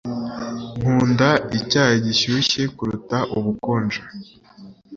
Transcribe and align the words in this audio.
Nkunda 0.79 1.29
icyayi 1.57 1.97
gishyushye 2.05 2.61
kuruta 2.75 3.17
ubukonje 3.37 4.01